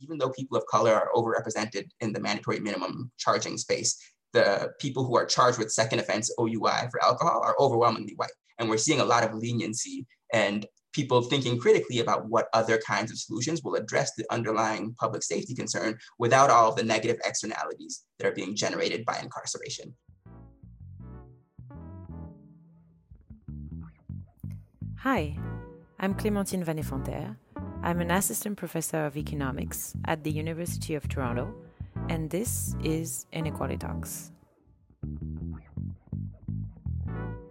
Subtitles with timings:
[0.00, 3.96] even though people of color are overrepresented in the mandatory minimum charging space,
[4.32, 8.30] the people who are charged with second offense OUI for alcohol are overwhelmingly white.
[8.58, 13.10] And we're seeing a lot of leniency and people thinking critically about what other kinds
[13.10, 18.04] of solutions will address the underlying public safety concern without all of the negative externalities
[18.18, 19.94] that are being generated by incarceration.
[25.00, 25.38] Hi,
[26.00, 27.36] I'm Clémentine Van Effenterre.
[27.86, 31.54] I'm an assistant professor of economics at the University of Toronto,
[32.08, 34.32] and this is Inequality Talks.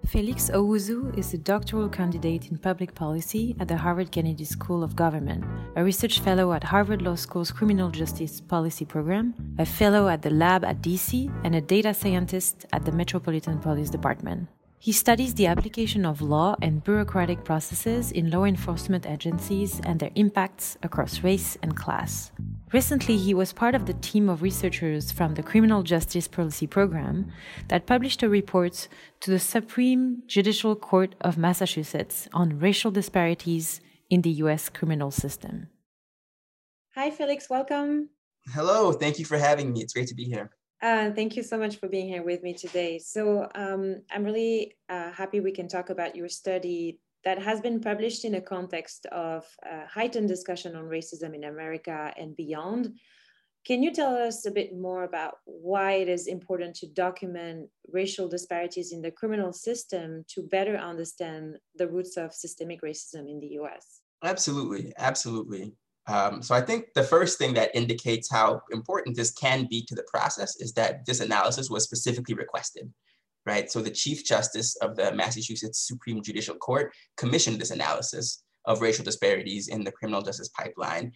[0.05, 4.93] Felix Owusu is a doctoral candidate in public policy at the Harvard Kennedy School of
[4.93, 5.45] Government,
[5.77, 10.31] a research fellow at Harvard Law School's Criminal Justice Policy Program, a fellow at the
[10.31, 14.49] lab at DC, and a data scientist at the Metropolitan Police Department.
[14.85, 20.11] He studies the application of law and bureaucratic processes in law enforcement agencies and their
[20.13, 22.29] impacts across race and class.
[22.71, 27.31] Recently, he was part of the team of researchers from the Criminal Justice Policy Program
[27.69, 28.87] that published a report
[29.21, 35.65] to the Supreme Judicial Court of Massachusetts on racial disparities in the US criminal system.
[36.93, 38.09] Hi, Felix, welcome.
[38.53, 39.81] Hello, thank you for having me.
[39.81, 40.51] It's great to be here.
[40.81, 42.99] Uh, thank you so much for being here with me today.
[42.99, 47.81] So um, I'm really uh, happy we can talk about your study that has been
[47.81, 52.93] published in a context of uh, heightened discussion on racism in America and beyond.
[53.65, 58.27] Can you tell us a bit more about why it is important to document racial
[58.27, 63.57] disparities in the criminal system to better understand the roots of systemic racism in the
[63.61, 64.01] US?
[64.23, 65.73] Absolutely, absolutely.
[66.07, 69.95] Um, so I think the first thing that indicates how important this can be to
[69.95, 72.91] the process is that this analysis was specifically requested,
[73.45, 73.71] right?
[73.71, 79.03] So the Chief Justice of the Massachusetts Supreme Judicial Court commissioned this analysis of racial
[79.03, 81.11] disparities in the criminal justice pipeline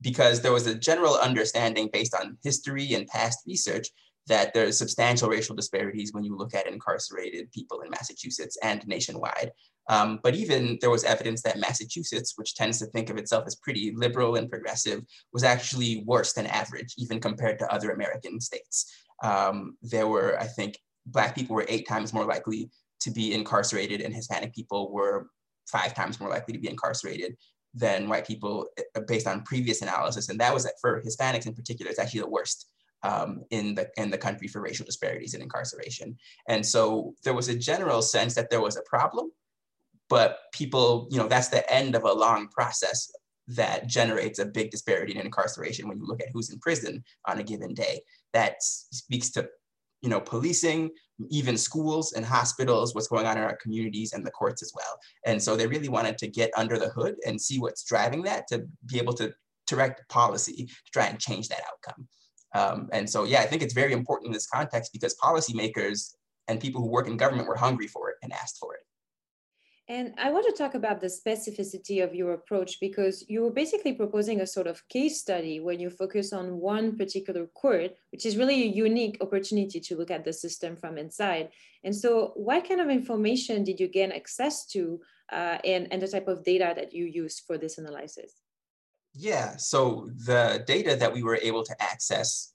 [0.00, 3.88] because there was a general understanding based on history and past research
[4.26, 9.52] that there's substantial racial disparities when you look at incarcerated people in Massachusetts and nationwide.
[9.90, 13.56] Um, but even there was evidence that Massachusetts, which tends to think of itself as
[13.56, 15.02] pretty liberal and progressive,
[15.32, 18.90] was actually worse than average, even compared to other American states.
[19.22, 22.70] Um, there were, I think, Black people were eight times more likely
[23.00, 25.28] to be incarcerated, and Hispanic people were
[25.70, 27.36] five times more likely to be incarcerated
[27.74, 30.30] than white people uh, based on previous analysis.
[30.30, 32.68] And that was for Hispanics in particular, it's actually the worst
[33.04, 36.16] um, in the in the country for racial disparities in incarceration.
[36.48, 39.30] And so there was a general sense that there was a problem,
[40.08, 43.12] but people, you know, that's the end of a long process
[43.46, 47.38] that generates a big disparity in incarceration when you look at who's in prison on
[47.38, 48.00] a given day.
[48.32, 49.48] That speaks to
[50.04, 50.90] you know, policing,
[51.30, 54.98] even schools and hospitals, what's going on in our communities and the courts as well.
[55.24, 58.46] And so they really wanted to get under the hood and see what's driving that
[58.48, 59.32] to be able to
[59.66, 62.06] direct policy to try and change that outcome.
[62.54, 66.14] Um, and so, yeah, I think it's very important in this context because policymakers
[66.48, 68.80] and people who work in government were hungry for it and asked for it.
[69.86, 73.92] And I want to talk about the specificity of your approach because you were basically
[73.92, 78.38] proposing a sort of case study when you focus on one particular court, which is
[78.38, 81.50] really a unique opportunity to look at the system from inside.
[81.82, 85.00] And so, what kind of information did you gain access to
[85.30, 88.43] uh, and, and the type of data that you used for this analysis?
[89.14, 92.52] Yeah, so the data that we were able to access,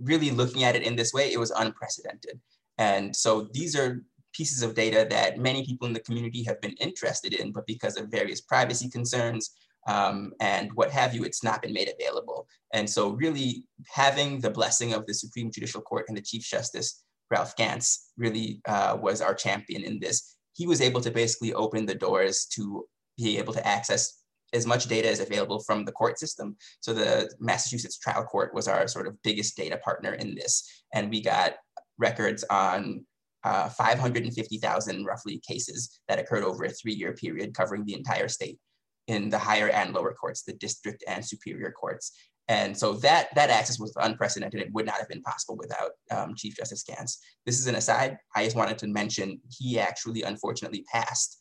[0.00, 2.40] really looking at it in this way, it was unprecedented.
[2.78, 6.72] And so these are pieces of data that many people in the community have been
[6.72, 9.50] interested in, but because of various privacy concerns
[9.86, 12.46] um, and what have you, it's not been made available.
[12.72, 17.02] And so really having the blessing of the Supreme Judicial Court and the Chief Justice,
[17.30, 20.36] Ralph Gants, really uh, was our champion in this.
[20.54, 24.19] He was able to basically open the doors to be able to access
[24.52, 26.56] as much data as available from the court system.
[26.80, 30.84] So the Massachusetts trial court was our sort of biggest data partner in this.
[30.94, 31.54] And we got
[31.98, 33.04] records on
[33.44, 38.58] uh, 550,000 roughly cases that occurred over a three-year period covering the entire state
[39.06, 42.12] in the higher and lower courts, the district and superior courts.
[42.48, 44.60] And so that, that access was unprecedented.
[44.60, 47.22] It would not have been possible without um, Chief Justice Gants.
[47.46, 48.18] This is an aside.
[48.34, 51.40] I just wanted to mention he actually unfortunately passed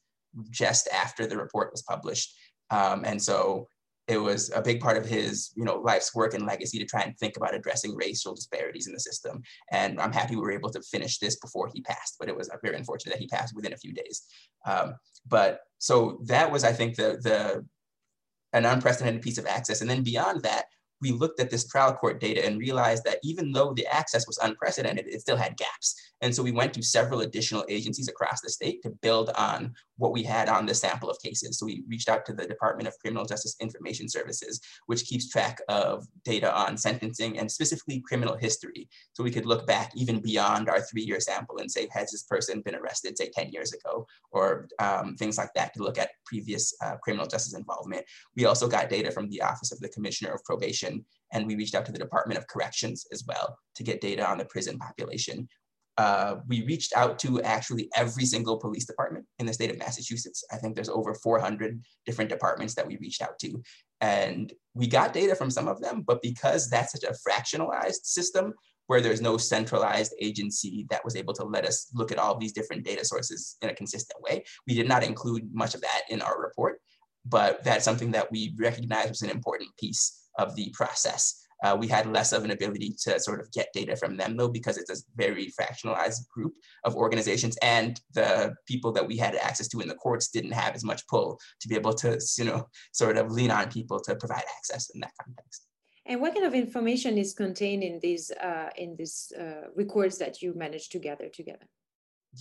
[0.52, 2.36] just after the report was published.
[2.72, 3.68] Um, and so
[4.08, 7.02] it was a big part of his you know life's work and legacy to try
[7.02, 9.42] and think about addressing racial disparities in the system.
[9.72, 12.50] And i'm happy we were able to finish this before he passed but it was
[12.64, 14.24] very unfortunate that he passed within a few days.
[14.66, 14.96] Um,
[15.28, 17.64] but so that was i think the the
[18.54, 19.82] an unprecedented piece of access.
[19.82, 20.66] And then beyond that
[21.02, 24.38] we looked at this trial court data and realized that even though the access was
[24.40, 25.96] unprecedented, it still had gaps.
[26.22, 30.14] And so we went to several additional agencies across the state to build on what
[30.14, 31.60] we had on the sample of cases.
[31.60, 35.60] So we reached out to the Department of Criminal Justice Information Services, which keeps track
[35.68, 38.88] of data on sentencing and specifically criminal history.
[39.14, 42.62] So we could look back even beyond our three-year sample and say, has this person
[42.62, 46.74] been arrested, say 10 years ago, or um, things like that to look at previous
[46.82, 48.06] uh, criminal justice involvement.
[48.36, 50.89] We also got data from the Office of the Commissioner of Probation,
[51.32, 54.38] and we reached out to the Department of Corrections as well to get data on
[54.38, 55.48] the prison population.
[55.98, 60.46] Uh, we reached out to actually every single police department in the state of Massachusetts.
[60.52, 63.62] I think there's over 400 different departments that we reached out to.
[64.00, 68.54] And we got data from some of them, but because that's such a fractionalized system
[68.88, 72.54] where there's no centralized agency that was able to let us look at all these
[72.54, 76.22] different data sources in a consistent way, we did not include much of that in
[76.22, 76.80] our report.
[77.26, 81.24] But that's something that we recognize was an important piece of the process.
[81.64, 84.48] Uh, we had less of an ability to sort of get data from them though,
[84.48, 86.54] because it's a very fractionalized group
[86.86, 90.74] of organizations and the people that we had access to in the courts didn't have
[90.74, 94.16] as much pull to be able to, you know, sort of lean on people to
[94.16, 95.60] provide access in that context.
[96.06, 100.42] And what kind of information is contained in these uh, in these uh, records that
[100.42, 101.68] you managed to gather together?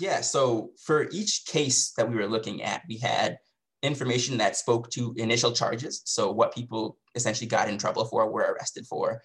[0.05, 3.39] Yeah, so for each case that we were looking at, we had
[3.83, 6.03] information that spoke to initial charges.
[6.05, 9.23] So what people essentially got in trouble for, were arrested for,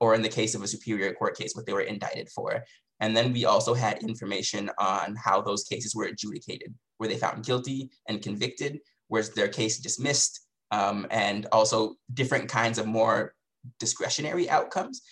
[0.00, 2.64] or in the case of a superior court case, what they were indicted for.
[3.00, 6.74] And then we also had information on how those cases were adjudicated.
[6.98, 8.78] Were they found guilty and convicted?
[9.08, 10.40] Was their case dismissed?
[10.70, 13.34] Um, and also different kinds of more
[13.78, 15.02] discretionary outcomes.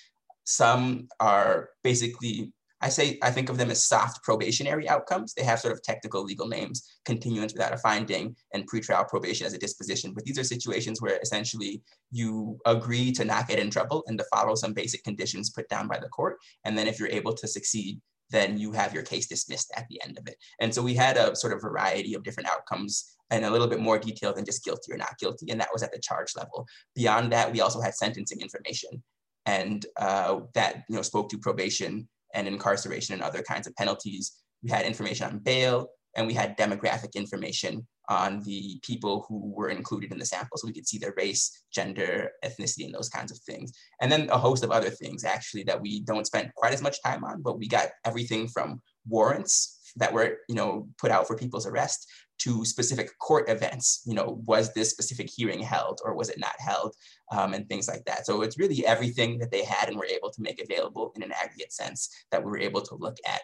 [0.45, 5.35] Some are basically I say I think of them as soft probationary outcomes.
[5.35, 9.53] They have sort of technical legal names, continuance without a finding, and pretrial probation as
[9.53, 10.13] a disposition.
[10.15, 14.25] But these are situations where essentially you agree to not get in trouble and to
[14.33, 16.39] follow some basic conditions put down by the court.
[16.65, 18.01] And then if you're able to succeed,
[18.31, 20.37] then you have your case dismissed at the end of it.
[20.61, 23.81] And so we had a sort of variety of different outcomes and a little bit
[23.81, 25.51] more detail than just guilty or not guilty.
[25.51, 26.67] And that was at the charge level.
[26.95, 29.03] Beyond that, we also had sentencing information.
[29.47, 34.33] And uh, that you know spoke to probation and incarceration and other kinds of penalties.
[34.63, 39.71] We had information on bail, and we had demographic information on the people who were
[39.71, 40.59] included in the sample.
[40.59, 43.73] So we could see their race, gender, ethnicity, and those kinds of things.
[44.01, 47.03] And then a host of other things actually that we don't spend quite as much
[47.03, 51.37] time on, but we got everything from warrants that were you know put out for
[51.37, 52.07] people's arrest
[52.41, 54.03] to specific court events.
[54.07, 56.95] You know, was this specific hearing held or was it not held,
[57.33, 58.27] um, and things like that.
[58.27, 61.33] So it's really everything that they had and were able to make available in an
[61.33, 63.43] aggregate sense that we were able to look at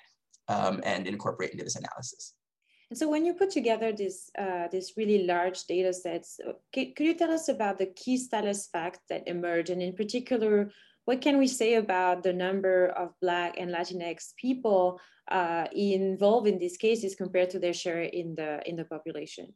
[0.49, 2.35] um, and incorporate into this analysis.
[2.91, 6.95] And so when you put together this, uh, this really large data sets, uh, could,
[6.95, 10.71] could you tell us about the key status facts that emerge and in particular,
[11.07, 15.01] what can we say about the number of Black and Latinx people
[15.31, 19.55] uh, involved in these cases compared to their share in the in the population?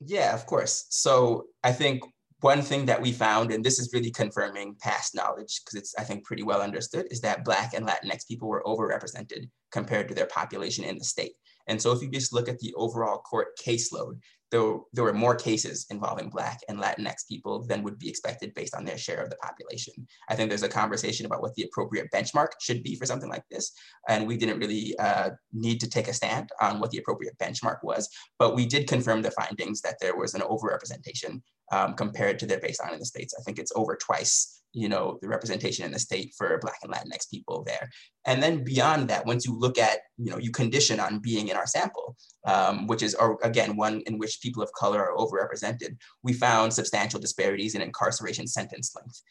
[0.00, 0.86] Yeah, of course.
[0.90, 2.02] So I think
[2.40, 6.02] one thing that we found, and this is really confirming past knowledge because it's I
[6.02, 10.26] think pretty well understood, is that Black and Latinx people were overrepresented compared to their
[10.26, 11.34] population in the state.
[11.68, 14.18] And so if you just look at the overall court caseload,
[14.52, 18.76] there, there were more cases involving Black and Latinx people than would be expected based
[18.76, 19.94] on their share of the population.
[20.28, 23.44] I think there's a conversation about what the appropriate benchmark should be for something like
[23.50, 23.72] this.
[24.08, 27.78] And we didn't really uh, need to take a stand on what the appropriate benchmark
[27.82, 31.40] was, but we did confirm the findings that there was an overrepresentation
[31.72, 33.34] um, compared to their baseline in the States.
[33.38, 36.92] I think it's over twice you know, the representation in the state for Black and
[36.92, 37.90] Latinx people there.
[38.26, 41.56] And then beyond that, once you look at, you know, you condition on being in
[41.56, 45.96] our sample, um, which is, or again, one in which people of color are overrepresented,
[46.22, 49.22] we found substantial disparities in incarceration sentence length.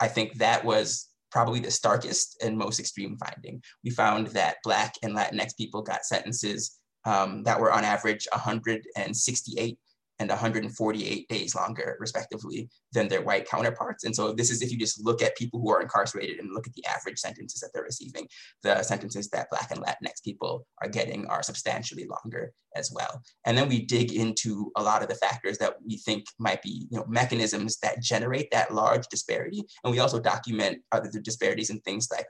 [0.00, 3.62] I think that was probably the starkest and most extreme finding.
[3.84, 9.78] We found that Black and Latinx people got sentences um, that were on average 168
[10.20, 14.04] and 148 days longer, respectively, than their white counterparts.
[14.04, 16.66] And so this is if you just look at people who are incarcerated and look
[16.66, 18.28] at the average sentences that they're receiving,
[18.62, 23.22] the sentences that Black and Latinx people are getting are substantially longer as well.
[23.46, 26.86] And then we dig into a lot of the factors that we think might be
[26.90, 29.64] you know, mechanisms that generate that large disparity.
[29.82, 32.26] And we also document other disparities in things like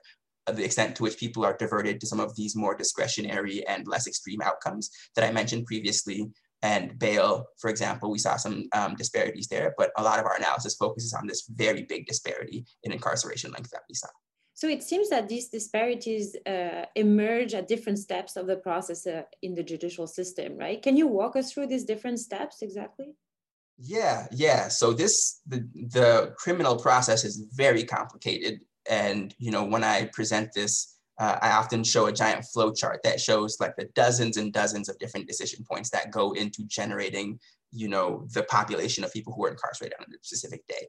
[0.46, 4.06] the extent to which people are diverted to some of these more discretionary and less
[4.06, 6.28] extreme outcomes that I mentioned previously,
[6.62, 10.36] and bail, for example, we saw some um, disparities there, but a lot of our
[10.36, 14.08] analysis focuses on this very big disparity in incarceration length that we saw.
[14.60, 19.22] So it seems that these disparities uh, emerge at different steps of the process uh,
[19.40, 20.82] in the judicial system, right?
[20.82, 23.14] Can you walk us through these different steps exactly?
[23.78, 24.68] Yeah, yeah.
[24.68, 30.52] So this the the criminal process is very complicated, and you know when I present
[30.52, 34.52] this, uh, I often show a giant flow chart that shows like the dozens and
[34.52, 37.38] dozens of different decision points that go into generating
[37.72, 40.88] you know the population of people who are incarcerated on a specific day.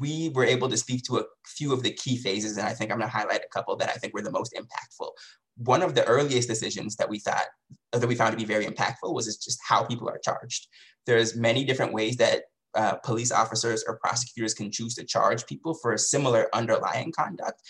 [0.00, 2.90] We were able to speak to a few of the key phases, and I think
[2.90, 5.10] I'm going to highlight a couple that I think were the most impactful.
[5.56, 7.46] One of the earliest decisions that we thought
[7.92, 10.68] that we found to be very impactful was just how people are charged
[11.08, 12.42] there's many different ways that
[12.74, 17.62] uh, police officers or prosecutors can choose to charge people for a similar underlying conduct.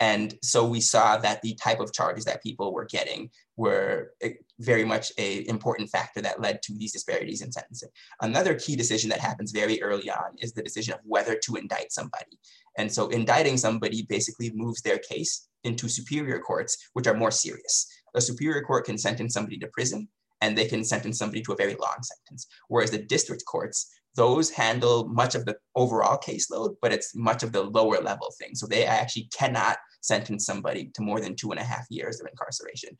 [0.00, 4.34] And so we saw that the type of charges that people were getting were eh,
[4.60, 7.88] very much a important factor that led to these disparities in sentencing.
[8.20, 11.92] Another key decision that happens very early on is the decision of whether to indict
[11.92, 12.38] somebody.
[12.76, 17.86] And so indicting somebody basically moves their case into superior courts, which are more serious.
[18.14, 20.08] A superior court can sentence somebody to prison,
[20.40, 22.46] and they can sentence somebody to a very long sentence.
[22.68, 27.52] Whereas the district courts, those handle much of the overall caseload, but it's much of
[27.52, 28.54] the lower level thing.
[28.54, 32.26] So they actually cannot sentence somebody to more than two and a half years of
[32.28, 32.90] incarceration.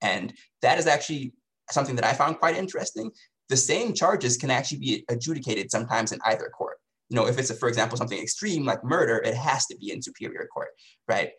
[0.00, 1.34] And that is actually
[1.70, 3.10] something that I found quite interesting.
[3.50, 6.78] The same charges can actually be adjudicated sometimes in either court
[7.12, 9.92] you know, if it's, a, for example, something extreme like murder, it has to be
[9.92, 10.68] in superior court,
[11.06, 11.32] right?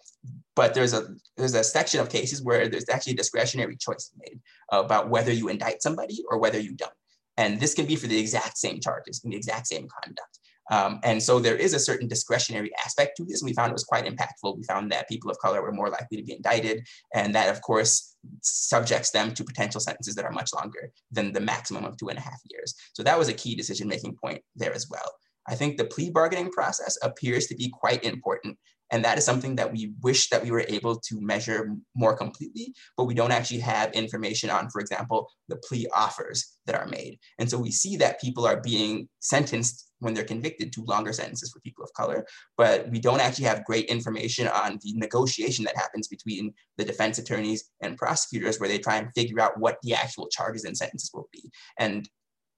[0.56, 4.40] But there's a there's a section of cases where there's actually a discretionary choice made
[4.72, 6.94] about whether you indict somebody or whether you don't.
[7.38, 10.40] And this can be for the exact same charges and the exact same conduct.
[10.72, 13.42] Um, and so there is a certain discretionary aspect to this.
[13.42, 14.58] And we found it was quite impactful.
[14.58, 16.86] We found that people of color were more likely to be indicted.
[17.14, 21.42] And that, of course, subjects them to potential sentences that are much longer than the
[21.42, 22.76] maximum of two and a half years.
[22.94, 25.12] So that was a key decision making point there as well.
[25.48, 28.58] I think the plea bargaining process appears to be quite important.
[28.94, 32.76] And that is something that we wish that we were able to measure more completely,
[32.96, 37.18] but we don't actually have information on, for example, the plea offers that are made.
[37.40, 41.52] And so we see that people are being sentenced when they're convicted to longer sentences
[41.52, 42.24] for people of color,
[42.56, 47.18] but we don't actually have great information on the negotiation that happens between the defense
[47.18, 51.10] attorneys and prosecutors where they try and figure out what the actual charges and sentences
[51.16, 51.50] will be.
[51.80, 52.08] And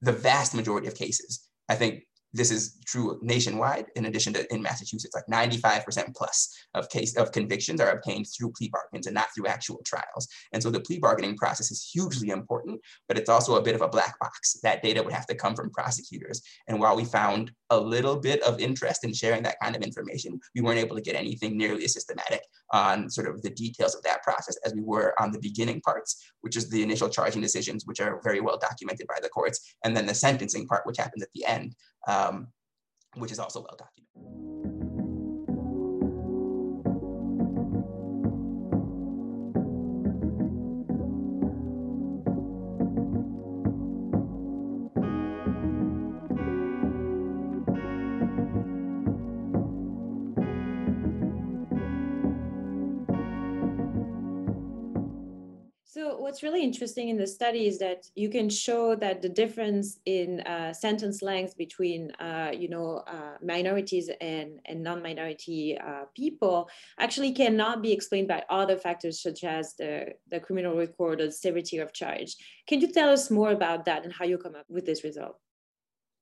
[0.02, 2.02] the vast majority of cases, I think
[2.36, 7.32] this is true nationwide, in addition to in Massachusetts, like 95% plus of case of
[7.32, 10.28] convictions are obtained through plea bargains and not through actual trials.
[10.52, 13.82] And so the plea bargaining process is hugely important, but it's also a bit of
[13.82, 14.58] a black box.
[14.62, 16.42] That data would have to come from prosecutors.
[16.68, 20.38] And while we found a little bit of interest in sharing that kind of information,
[20.54, 22.42] we weren't able to get anything nearly as systematic
[22.72, 26.30] on sort of the details of that process as we were on the beginning parts,
[26.40, 29.96] which is the initial charging decisions, which are very well documented by the courts, and
[29.96, 31.74] then the sentencing part, which happens at the end,
[32.08, 32.48] um,
[33.14, 34.55] which is also well documented.
[56.26, 60.40] What's really interesting in the study is that you can show that the difference in
[60.40, 66.68] uh, sentence length between, uh, you know, uh, minorities and, and non-minority uh, people
[66.98, 71.30] actually cannot be explained by other factors such as the, the criminal record or the
[71.30, 72.34] severity of charge.
[72.66, 75.38] Can you tell us more about that and how you come up with this result?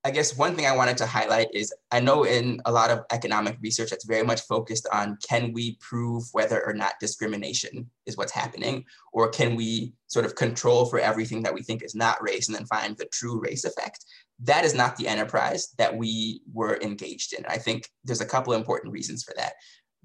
[0.07, 3.05] I guess one thing I wanted to highlight is I know in a lot of
[3.11, 8.15] economic research that's very much focused on can we prove whether or not discrimination is
[8.15, 8.85] what's happening,
[9.15, 12.55] or can we sort of control for everything that we think is not race and
[12.55, 14.05] then find the true race effect?
[14.41, 17.47] That is not the enterprise that we were engaged in.
[17.47, 19.55] I think there's a couple important reasons for that.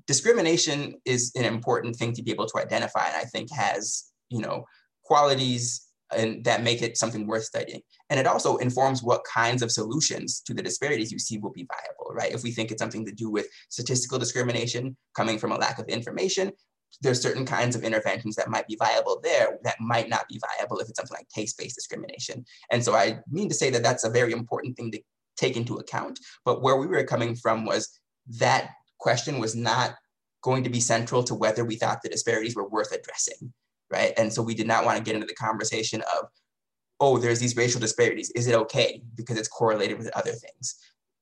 [0.07, 4.39] Discrimination is an important thing to be able to identify, and I think has, you
[4.39, 4.63] know,
[5.03, 7.81] qualities and that make it something worth studying.
[8.09, 11.67] And it also informs what kinds of solutions to the disparities you see will be
[11.67, 12.33] viable, right?
[12.33, 15.85] If we think it's something to do with statistical discrimination coming from a lack of
[15.87, 16.51] information,
[17.01, 20.79] there's certain kinds of interventions that might be viable there that might not be viable
[20.79, 22.43] if it's something like taste-based discrimination.
[22.71, 25.01] And so I mean to say that that's a very important thing to
[25.37, 26.19] take into account.
[26.45, 27.99] But where we were coming from was
[28.39, 29.95] that question was not
[30.41, 33.53] going to be central to whether we thought the disparities were worth addressing
[33.91, 34.13] right?
[34.17, 36.27] And so we did not want to get into the conversation of,
[36.99, 38.31] oh, there's these racial disparities.
[38.31, 40.75] Is it okay because it's correlated with other things?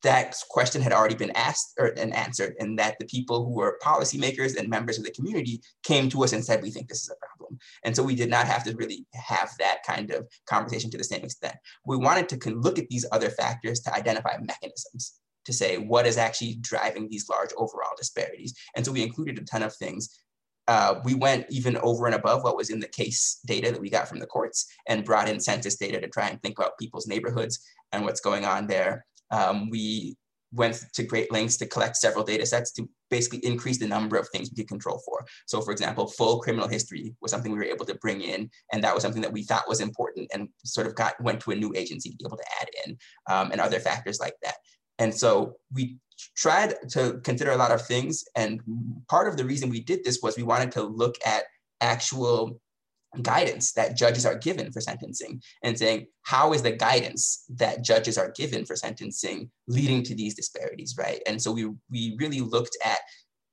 [0.03, 3.79] That question had already been asked or, and answered, and that the people who were
[3.83, 7.09] policymakers and members of the community came to us and said, we think this is
[7.09, 7.59] a problem.
[7.83, 11.03] And so we did not have to really have that kind of conversation to the
[11.03, 11.55] same extent.
[11.85, 16.17] We wanted to look at these other factors to identify mechanisms to say what is
[16.17, 18.53] actually driving these large overall disparities.
[18.75, 20.21] And so we included a ton of things
[20.67, 23.89] uh, we went even over and above what was in the case data that we
[23.89, 27.07] got from the courts and brought in census data to try and think about people's
[27.07, 27.59] neighborhoods
[27.91, 29.05] and what's going on there.
[29.31, 30.17] Um, we
[30.53, 34.27] went to great lengths to collect several data sets to basically increase the number of
[34.29, 35.25] things we could control for.
[35.45, 38.83] So for example, full criminal history was something we were able to bring in, and
[38.83, 41.55] that was something that we thought was important and sort of got went to a
[41.55, 42.97] new agency to be able to add in,
[43.29, 44.55] um, and other factors like that.
[44.99, 45.97] And so we
[46.35, 48.61] tried to consider a lot of things, and
[49.07, 51.43] part of the reason we did this was we wanted to look at
[51.81, 52.59] actual
[53.21, 58.17] guidance that judges are given for sentencing and saying how is the guidance that judges
[58.17, 61.21] are given for sentencing leading to these disparities right?
[61.25, 62.99] And so we we really looked at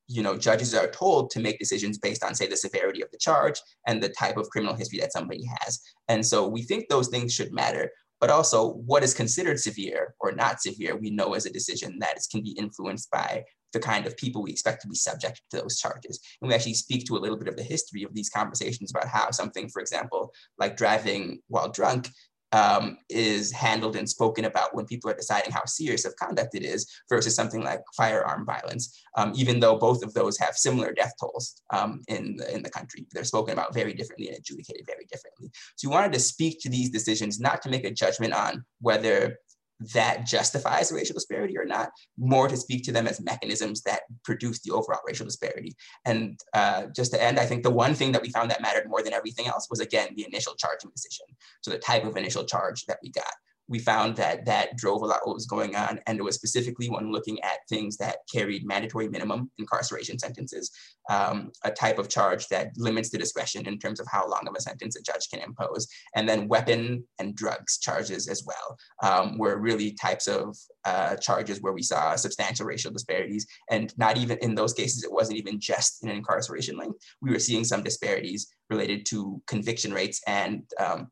[0.07, 3.19] you know judges are told to make decisions based on say the severity of the
[3.19, 5.81] charge and the type of criminal history that somebody has.
[6.09, 7.91] And so we think those things should matter
[8.25, 12.17] but also what is considered severe or not severe we know is a decision that
[12.17, 15.59] is, can be influenced by the kind of people we expect to be subject to
[15.59, 16.19] those charges.
[16.41, 19.09] And we actually speak to a little bit of the history of these conversations about
[19.09, 22.09] how something, for example, like driving while drunk
[22.55, 26.63] um, is handled and spoken about when people are deciding how serious of conduct it
[26.63, 31.13] is versus something like firearm violence, um, even though both of those have similar death
[31.19, 33.07] tolls um, in, the, in the country.
[33.13, 35.51] They're spoken about very differently and adjudicated very differently.
[35.75, 39.37] So we wanted to speak to these decisions, not to make a judgment on whether
[39.81, 44.61] that justifies racial disparity or not, more to speak to them as mechanisms that produce
[44.61, 45.75] the overall racial disparity.
[46.05, 48.89] And uh, just to end, I think the one thing that we found that mattered
[48.89, 51.27] more than everything else was, again, the initial charging decision.
[51.63, 53.25] So the type of initial charge that we got
[53.69, 55.99] we found that that drove a lot what was going on.
[56.07, 60.71] And it was specifically when looking at things that carried mandatory minimum incarceration sentences,
[61.11, 64.55] um, a type of charge that limits the discretion in terms of how long of
[64.57, 65.89] a sentence a judge can impose.
[66.15, 71.63] And then weapon and drugs charges as well um, were really types of uh, charges
[71.63, 73.47] where we saw substantial racial disparities.
[73.71, 76.99] And not even in those cases, it wasn't even just in an incarceration length.
[77.23, 81.09] We were seeing some disparities related to conviction rates and um,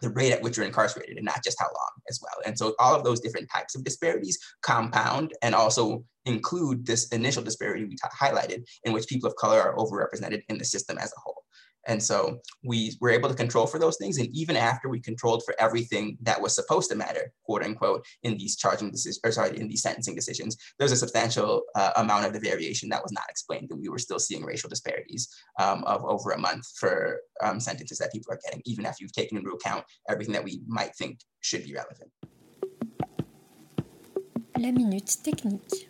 [0.00, 2.42] the rate at which you're incarcerated and not just how long as well.
[2.46, 7.42] And so all of those different types of disparities compound and also include this initial
[7.42, 11.20] disparity we highlighted in which people of color are overrepresented in the system as a
[11.20, 11.37] whole.
[11.88, 14.18] And so we were able to control for those things.
[14.18, 18.36] And even after we controlled for everything that was supposed to matter, quote unquote, in
[18.36, 22.34] these charging decisions, or sorry, in these sentencing decisions, there's a substantial uh, amount of
[22.34, 23.68] the variation that was not explained.
[23.70, 27.98] And we were still seeing racial disparities um, of over a month for um, sentences
[27.98, 31.20] that people are getting, even after you've taken into account everything that we might think
[31.40, 32.10] should be relevant.
[34.58, 35.88] La minute technique.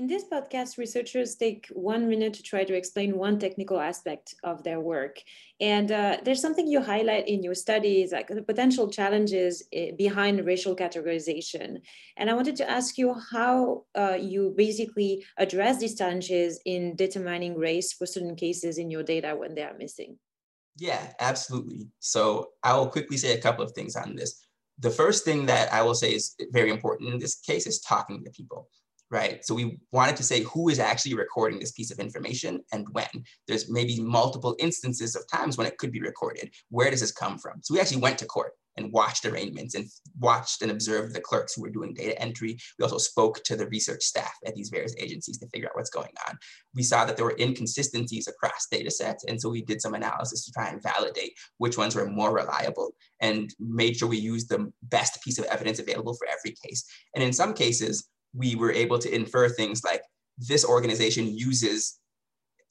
[0.00, 4.64] In this podcast, researchers take one minute to try to explain one technical aspect of
[4.64, 5.20] their work.
[5.60, 10.46] And uh, there's something you highlight in your studies, like the potential challenges eh, behind
[10.46, 11.82] racial categorization.
[12.16, 17.58] And I wanted to ask you how uh, you basically address these challenges in determining
[17.58, 20.18] race for certain cases in your data when they are missing.
[20.78, 21.88] Yeah, absolutely.
[21.98, 24.46] So I will quickly say a couple of things on this.
[24.78, 28.24] The first thing that I will say is very important in this case is talking
[28.24, 28.70] to people
[29.10, 29.44] right?
[29.44, 33.24] So we wanted to say who is actually recording this piece of information and when.
[33.48, 36.50] There's maybe multiple instances of times when it could be recorded.
[36.70, 37.60] Where does this come from?
[37.62, 39.86] So we actually went to court and watched arraignments and
[40.18, 42.56] watched and observed the clerks who were doing data entry.
[42.78, 45.90] We also spoke to the research staff at these various agencies to figure out what's
[45.90, 46.38] going on.
[46.74, 49.24] We saw that there were inconsistencies across data sets.
[49.24, 52.92] And so we did some analysis to try and validate which ones were more reliable
[53.20, 56.84] and made sure we used the best piece of evidence available for every case.
[57.14, 60.02] And in some cases, we were able to infer things like
[60.38, 61.98] this organization uses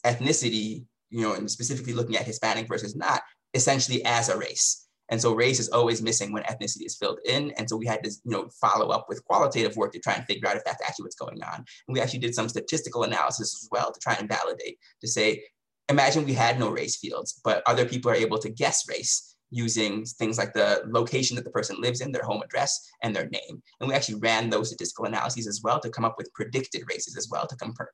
[0.06, 3.22] ethnicity, you know, and specifically looking at Hispanic versus not,
[3.54, 4.88] essentially as a race.
[5.10, 7.52] And so race is always missing when ethnicity is filled in.
[7.58, 10.26] And so we had to, you know, follow up with qualitative work to try and
[10.26, 11.56] figure out if that's actually what's going on.
[11.56, 15.44] And we actually did some statistical analysis as well to try and validate, to say,
[15.90, 20.06] imagine we had no race fields, but other people are able to guess race using
[20.06, 23.62] things like the location that the person lives in, their home address, and their name.
[23.80, 27.18] And we actually ran those statistical analyses as well to come up with predicted races
[27.18, 27.90] as well to compare,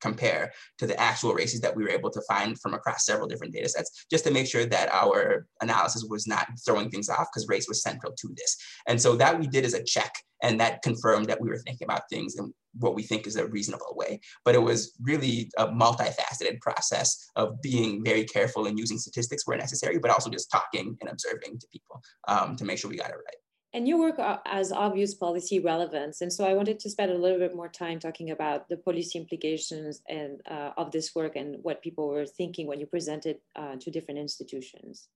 [0.00, 3.52] compare to the actual races that we were able to find from across several different
[3.52, 7.48] data sets, just to make sure that our analysis was not throwing things off because
[7.48, 8.56] race was central to this.
[8.88, 11.84] And so that we did as a check and that confirmed that we were thinking
[11.84, 14.20] about things in what we think is a reasonable way.
[14.44, 19.56] But it was really a multifaceted process of being very careful and using statistics where
[19.56, 23.10] necessary, but also just talking and observing to people um, to make sure we got
[23.10, 23.40] it right.
[23.72, 26.22] And you work as obvious policy relevance.
[26.22, 29.16] And so I wanted to spend a little bit more time talking about the policy
[29.16, 33.76] implications and uh, of this work and what people were thinking when you presented uh,
[33.80, 35.08] to different institutions.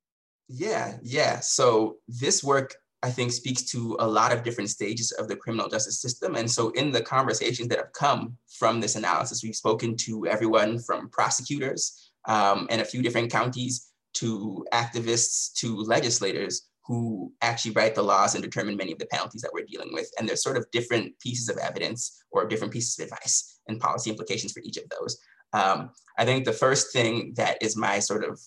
[0.48, 1.40] Yeah, yeah.
[1.40, 5.68] So this work I think speaks to a lot of different stages of the criminal
[5.68, 6.36] justice system.
[6.36, 10.78] And so in the conversations that have come from this analysis, we've spoken to everyone
[10.78, 17.94] from prosecutors um, in a few different counties to activists to legislators who actually write
[17.94, 20.10] the laws and determine many of the penalties that we're dealing with.
[20.18, 24.08] And there's sort of different pieces of evidence or different pieces of advice and policy
[24.08, 25.18] implications for each of those.
[25.52, 28.40] Um, I think the first thing that is my sort of,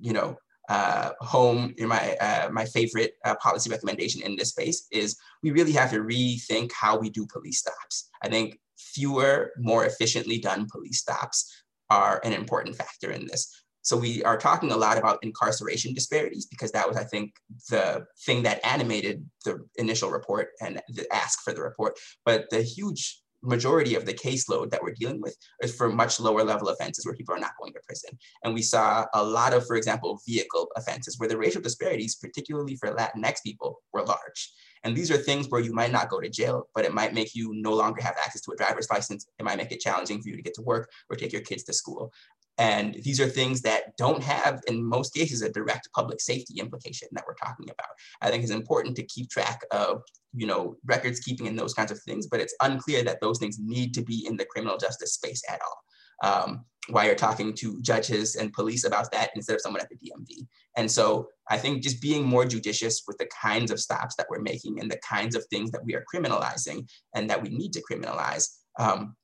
[0.00, 0.36] you know,
[0.68, 5.50] uh, home, in my, uh, my favorite uh, policy recommendation in this space is we
[5.50, 8.08] really have to rethink how we do police stops.
[8.22, 11.50] I think fewer, more efficiently done police stops
[11.90, 13.64] are an important factor in this.
[13.82, 17.34] So we are talking a lot about incarceration disparities because that was, I think,
[17.68, 21.98] the thing that animated the initial report and the ask for the report.
[22.24, 26.42] But the huge majority of the caseload that we're dealing with is for much lower
[26.42, 28.18] level offenses where people are not going to prison.
[28.42, 32.76] And we saw a lot of, for example, vehicle offenses where the racial disparities, particularly
[32.76, 34.52] for Latinx people, were large.
[34.84, 37.34] And these are things where you might not go to jail, but it might make
[37.34, 39.26] you no longer have access to a driver's license.
[39.38, 41.62] It might make it challenging for you to get to work or take your kids
[41.64, 42.12] to school.
[42.58, 47.08] And these are things that don't have, in most cases, a direct public safety implication
[47.12, 47.90] that we're talking about.
[48.20, 51.90] I think it's important to keep track of, you know, records keeping and those kinds
[51.90, 55.14] of things, but it's unclear that those things need to be in the criminal justice
[55.14, 55.78] space at all.
[56.22, 59.96] Um, while you're talking to judges and police about that instead of someone at the
[59.96, 60.46] DMV.
[60.76, 64.42] And so I think just being more judicious with the kinds of stops that we're
[64.42, 67.82] making and the kinds of things that we are criminalizing and that we need to
[67.90, 69.16] criminalize um,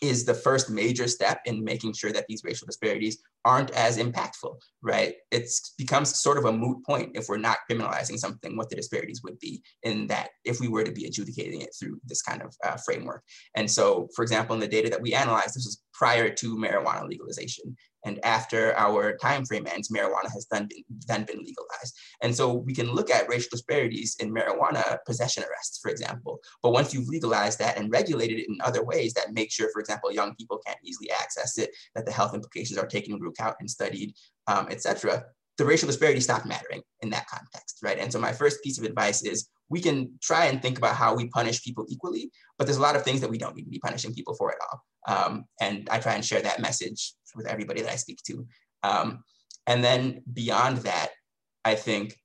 [0.00, 4.56] is the first major step in making sure that these racial disparities aren't as impactful,
[4.82, 5.14] right?
[5.30, 9.22] It becomes sort of a moot point if we're not criminalizing something, what the disparities
[9.22, 12.54] would be in that if we were to be adjudicating it through this kind of
[12.64, 13.22] uh, framework.
[13.54, 17.06] And so, for example, in the data that we analyzed, this was prior to marijuana
[17.06, 17.66] legalization.
[18.06, 21.94] And after our time frame ends, marijuana has then been, then been legalized.
[22.22, 26.34] And so we can look at racial disparities in marijuana possession arrests, for example.
[26.62, 29.80] But once you've legalized that and regulated it in other ways that make sure, for
[29.80, 33.56] example, young people can't easily access it, that the health implications are taken into account
[33.60, 34.14] and studied,
[34.46, 35.22] um, et cetera,
[35.58, 37.98] the racial disparity stopped mattering in that context, right?
[37.98, 41.14] And so my first piece of advice is we can try and think about how
[41.14, 43.70] we punish people equally, but there's a lot of things that we don't need to
[43.70, 44.82] be punishing people for at all.
[45.08, 48.46] Um, and I try and share that message with everybody that I speak to.
[48.82, 49.22] Um,
[49.66, 51.10] and then beyond that,
[51.64, 52.16] I think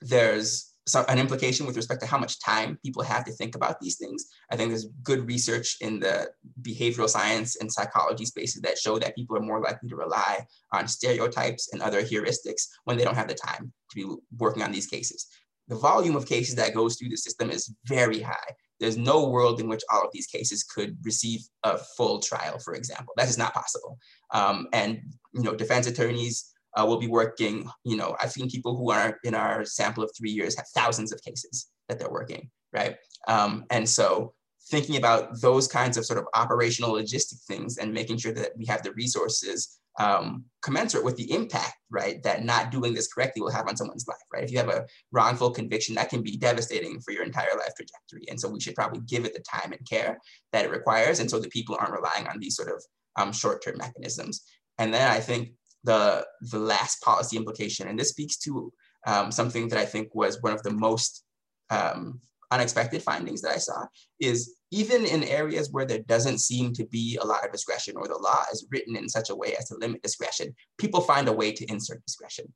[0.00, 3.80] there's some, an implication with respect to how much time people have to think about
[3.80, 4.26] these things.
[4.52, 6.30] I think there's good research in the
[6.62, 10.86] behavioral science and psychology spaces that show that people are more likely to rely on
[10.86, 14.86] stereotypes and other heuristics when they don't have the time to be working on these
[14.86, 15.26] cases.
[15.68, 18.54] The volume of cases that goes through the system is very high.
[18.78, 22.74] There's no world in which all of these cases could receive a full trial, for
[22.74, 23.14] example.
[23.16, 23.98] That is not possible.
[24.32, 25.00] Um, and
[25.32, 27.68] you know, defense attorneys uh, will be working.
[27.84, 31.12] You know, I've seen people who are in our sample of three years have thousands
[31.12, 32.96] of cases that they're working, right?
[33.28, 34.34] Um, and so
[34.68, 38.66] thinking about those kinds of sort of operational logistic things and making sure that we
[38.66, 43.52] have the resources um, commensurate with the impact, right, that not doing this correctly will
[43.52, 44.44] have on someone's life, right?
[44.44, 48.28] If you have a wrongful conviction, that can be devastating for your entire life trajectory.
[48.28, 50.18] And so we should probably give it the time and care
[50.52, 51.20] that it requires.
[51.20, 52.84] And so that people aren't relying on these sort of
[53.16, 54.42] um, short-term mechanisms.
[54.78, 55.52] And then I think
[55.84, 58.72] the, the last policy implication, and this speaks to
[59.06, 61.24] um, something that I think was one of the most
[61.70, 63.86] um, unexpected findings that I saw,
[64.20, 68.08] is even in areas where there doesn't seem to be a lot of discretion or
[68.08, 71.32] the law is written in such a way as to limit discretion, people find a
[71.32, 72.52] way to insert discretion.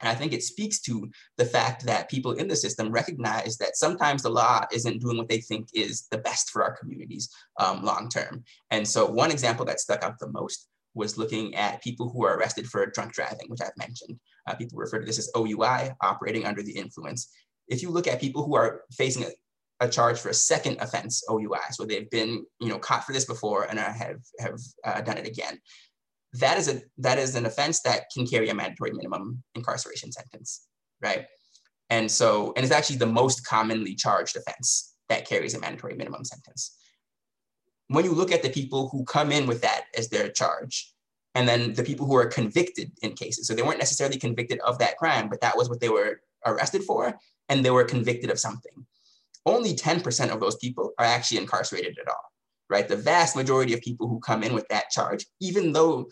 [0.00, 3.76] And I think it speaks to the fact that people in the system recognize that
[3.76, 7.84] sometimes the law isn't doing what they think is the best for our communities um,
[7.84, 8.44] long term.
[8.70, 12.36] And so one example that stuck out the most was looking at people who are
[12.36, 14.18] arrested for drunk driving, which I've mentioned.
[14.46, 17.30] Uh, people refer to this as OUI, operating under the influence.
[17.68, 19.30] If you look at people who are facing
[19.80, 23.24] a, charge for a second offense, OUI, so they've been you know caught for this
[23.24, 25.58] before and have have uh, done it again.
[26.34, 30.66] That is a that is an offense that can carry a mandatory minimum incarceration sentence,
[31.02, 31.26] right?
[31.88, 36.24] And so, and it's actually the most commonly charged offense that carries a mandatory minimum
[36.24, 36.76] sentence.
[37.88, 40.94] When you look at the people who come in with that as their charge,
[41.34, 44.78] and then the people who are convicted in cases, so they weren't necessarily convicted of
[44.78, 48.38] that crime, but that was what they were arrested for, and they were convicted of
[48.38, 48.86] something
[49.46, 52.32] only 10% of those people are actually incarcerated at all,
[52.68, 52.88] right?
[52.88, 56.08] The vast majority of people who come in with that charge, even though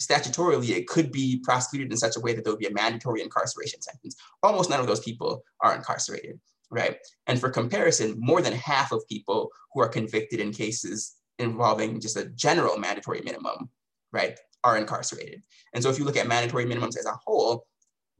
[0.00, 3.20] statutorily it could be prosecuted in such a way that there would be a mandatory
[3.22, 6.40] incarceration sentence, almost none of those people are incarcerated,
[6.70, 6.96] right?
[7.26, 12.16] And for comparison, more than half of people who are convicted in cases involving just
[12.16, 13.68] a general mandatory minimum,
[14.12, 15.42] right, are incarcerated.
[15.74, 17.66] And so if you look at mandatory minimums as a whole,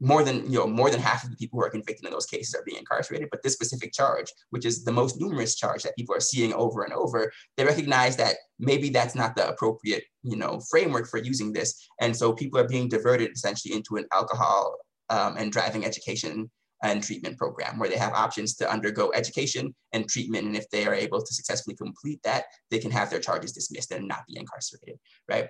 [0.01, 2.25] more than you know more than half of the people who are convicted in those
[2.25, 3.29] cases are being incarcerated.
[3.31, 6.83] But this specific charge which is the most numerous charge that people are seeing over
[6.83, 11.53] and over they recognize that maybe that's not the appropriate you know framework for using
[11.53, 11.87] this.
[12.01, 14.75] And so people are being diverted essentially into an alcohol
[15.09, 16.49] um, and driving education
[16.83, 20.47] and treatment program where they have options to undergo education and treatment.
[20.47, 23.91] And if they are able to successfully complete that they can have their charges dismissed
[23.91, 24.97] and not be incarcerated
[25.29, 25.47] right?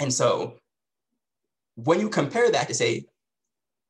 [0.00, 0.56] And so
[1.76, 3.04] when you compare that to say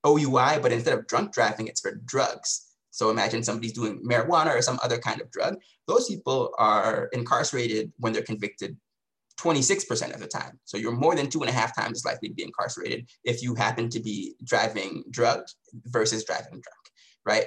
[0.06, 2.66] OUI, but instead of drunk driving, it's for drugs.
[2.90, 5.56] So imagine somebody's doing marijuana or some other kind of drug.
[5.86, 8.76] Those people are incarcerated when they're convicted
[9.40, 10.58] 26% of the time.
[10.64, 13.42] So you're more than two and a half times as likely to be incarcerated if
[13.42, 16.64] you happen to be driving drugs versus driving drunk,
[17.24, 17.46] right?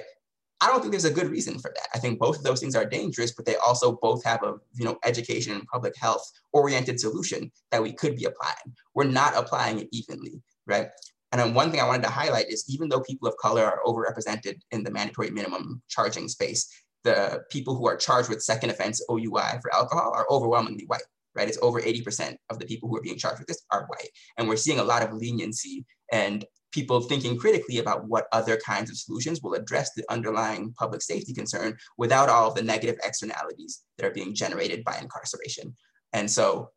[0.60, 1.88] I don't think there's a good reason for that.
[1.94, 4.84] I think both of those things are dangerous, but they also both have a you
[4.84, 8.74] know education and public health oriented solution that we could be applying.
[8.94, 10.88] We're not applying it evenly, right?
[11.34, 13.80] And then one thing I wanted to highlight is even though people of color are
[13.84, 16.68] overrepresented in the mandatory minimum charging space,
[17.02, 21.02] the people who are charged with second offense OUI for alcohol are overwhelmingly white,
[21.34, 21.48] right?
[21.48, 24.10] It's over 80% of the people who are being charged with this are white.
[24.38, 28.88] And we're seeing a lot of leniency and people thinking critically about what other kinds
[28.88, 33.80] of solutions will address the underlying public safety concern without all of the negative externalities
[33.98, 35.74] that are being generated by incarceration.
[36.12, 36.70] And so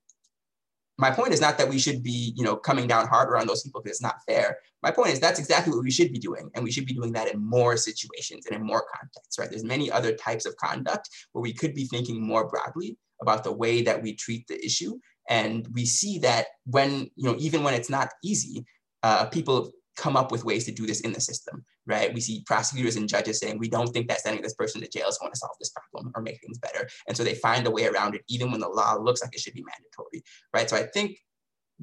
[0.97, 3.63] my point is not that we should be, you know, coming down harder on those
[3.63, 4.57] people because it's not fair.
[4.81, 6.49] My point is that's exactly what we should be doing.
[6.55, 9.49] And we should be doing that in more situations and in more contexts, right?
[9.49, 13.51] There's many other types of conduct where we could be thinking more broadly about the
[13.51, 14.97] way that we treat the issue.
[15.29, 18.65] And we see that when, you know, even when it's not easy,
[19.03, 22.13] uh, people come up with ways to do this in the system, right?
[22.13, 25.07] We see prosecutors and judges saying, we don't think that sending this person to jail
[25.07, 26.87] is going to solve this problem or make things better.
[27.07, 29.39] And so they find a way around it, even when the law looks like it
[29.39, 30.23] should be mandatory,
[30.53, 30.69] right?
[30.69, 31.17] So I think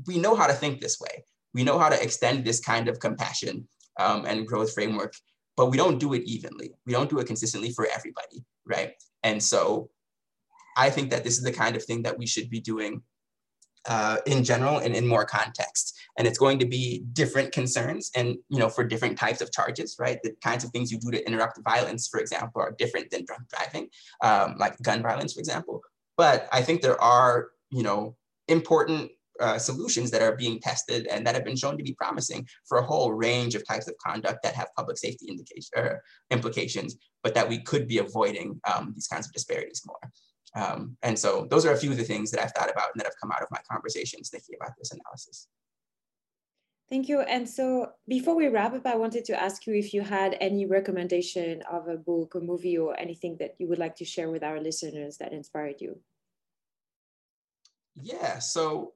[0.06, 1.24] we know how to think this way.
[1.54, 3.66] We know how to extend this kind of compassion
[3.98, 5.14] um, and growth framework,
[5.56, 6.72] but we don't do it evenly.
[6.84, 8.92] We don't do it consistently for everybody, right?
[9.22, 9.90] And so
[10.76, 13.02] I think that this is the kind of thing that we should be doing
[13.88, 15.96] uh, in general and in more context.
[16.16, 19.96] And it's going to be different concerns and, you know, for different types of charges,
[19.98, 20.18] right?
[20.22, 23.42] The kinds of things you do to interrupt violence, for example, are different than drunk
[23.48, 23.88] driving,
[24.22, 25.82] um, like gun violence, for example.
[26.16, 28.16] But I think there are, you know,
[28.48, 32.46] important uh, solutions that are being tested and that have been shown to be promising
[32.68, 36.96] for a whole range of types of conduct that have public safety indication, or implications,
[37.22, 40.12] but that we could be avoiding um, these kinds of disparities more.
[40.54, 43.00] Um, and so those are a few of the things that I've thought about and
[43.00, 45.48] that have come out of my conversations thinking about this analysis.
[46.90, 47.20] Thank you.
[47.20, 50.66] And so before we wrap up, I wanted to ask you if you had any
[50.66, 54.42] recommendation of a book, a movie, or anything that you would like to share with
[54.42, 55.98] our listeners that inspired you.
[57.94, 58.92] Yeah, so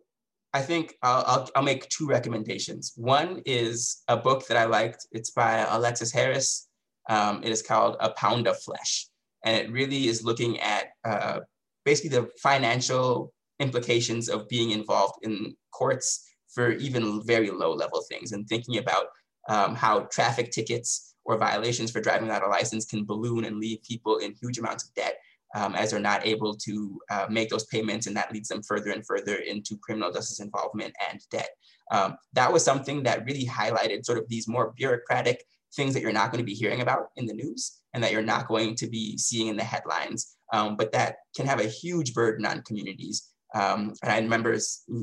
[0.53, 2.93] I think I'll, I'll, I'll make two recommendations.
[2.97, 5.07] One is a book that I liked.
[5.13, 6.69] It's by Alexes Harris.
[7.09, 9.09] Um, it is called A Pound of Flesh
[9.45, 11.41] and it really is looking at uh,
[11.85, 16.25] basically the financial implications of being involved in courts
[16.59, 19.07] for even very low level things and thinking about
[19.49, 23.81] um, how traffic tickets or violations for driving without a license can balloon and leave
[23.85, 25.19] people in huge amounts of debt
[25.55, 28.91] um, as they're not able to uh, make those payments and that leads them further
[28.91, 31.51] and further into criminal justice involvement and debt.
[31.93, 35.45] Um, that was something that really highlighted sort of these more bureaucratic
[35.77, 38.21] things that you're not going to be hearing about in the news and that you're
[38.21, 42.15] not going to be seeing in the headlines, um, but that can have a huge
[42.15, 43.29] burden on communities.
[43.55, 44.57] Um, and I remember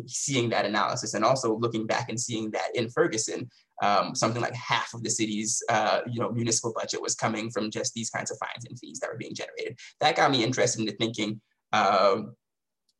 [0.05, 3.49] seeing that analysis and also looking back and seeing that in Ferguson,
[3.81, 7.71] um, something like half of the city's uh, you know, municipal budget was coming from
[7.71, 9.77] just these kinds of fines and fees that were being generated.
[9.99, 11.41] That got me interested into thinking,
[11.73, 12.17] uh,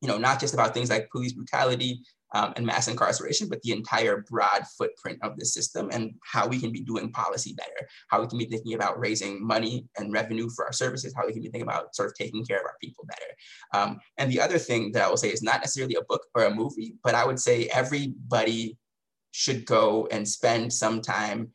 [0.06, 2.00] you know, not just about things like police brutality,
[2.32, 6.58] um, and mass incarceration, but the entire broad footprint of the system and how we
[6.58, 10.48] can be doing policy better, how we can be thinking about raising money and revenue
[10.50, 12.76] for our services, how we can be thinking about sort of taking care of our
[12.82, 13.32] people better.
[13.72, 16.44] Um, and the other thing that I will say is not necessarily a book or
[16.44, 18.76] a movie, but I would say everybody
[19.30, 21.50] should go and spend some time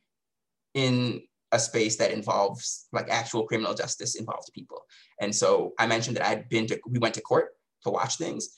[0.74, 4.86] in a space that involves like actual criminal justice involved people.
[5.20, 7.51] And so I mentioned that I'd been to, we went to court
[7.84, 8.50] to watch things.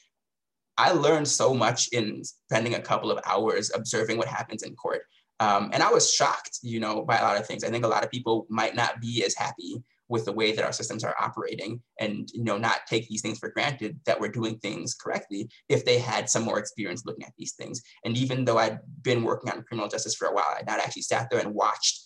[0.78, 5.04] I learned so much in spending a couple of hours observing what happens in court.
[5.40, 7.64] Um, and I was shocked, you know, by a lot of things.
[7.64, 10.66] I think a lot of people might not be as happy with the way that
[10.66, 14.28] our systems are operating and, you know, not take these things for granted that we're
[14.28, 17.82] doing things correctly if they had some more experience looking at these things.
[18.04, 21.04] And even though I'd been working on criminal justice for a while, I'd not actually
[21.04, 22.02] sat there and watched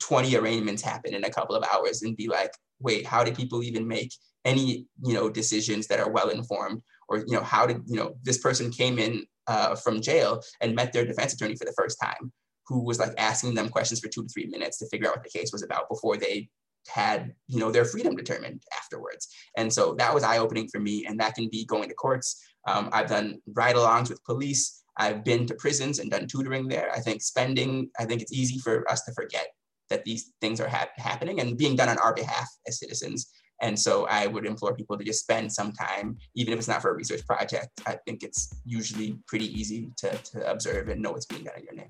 [0.00, 3.62] 20 arraignments happen in a couple of hours and be like, wait, how did people
[3.62, 4.12] even make
[4.46, 8.14] any, you know, decisions that are well informed or you know how did you know
[8.22, 11.98] this person came in uh, from jail and met their defense attorney for the first
[12.02, 12.32] time
[12.66, 15.24] who was like asking them questions for two to three minutes to figure out what
[15.24, 16.48] the case was about before they
[16.88, 19.28] had you know their freedom determined afterwards.
[19.56, 22.42] And so that was eye-opening for me and that can be going to courts.
[22.68, 24.82] Um, i've done ride-alongs with police.
[24.98, 26.90] I've been to prisons and done tutoring there.
[26.92, 29.48] I think spending i think it's easy for us to forget
[29.90, 33.30] that these things are ha- happening and being done on our behalf as citizens
[33.60, 36.82] and so i would implore people to just spend some time even if it's not
[36.82, 41.12] for a research project i think it's usually pretty easy to, to observe and know
[41.12, 41.88] what's being done in your name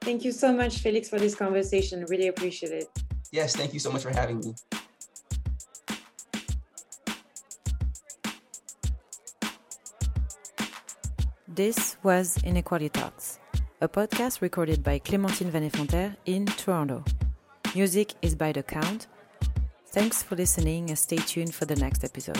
[0.00, 2.88] thank you so much felix for this conversation really appreciate it
[3.32, 4.54] Yes, thank you so much for having me.
[11.46, 13.38] This was Inequality Talks,
[13.80, 17.04] a podcast recorded by Clémentine Van Effenterre in Toronto.
[17.74, 19.06] Music is by The Count.
[19.92, 22.38] Thanks for listening and stay tuned for the next episode.